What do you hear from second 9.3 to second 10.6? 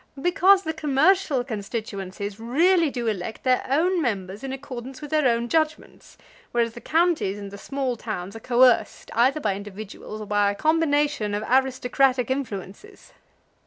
by individuals or by a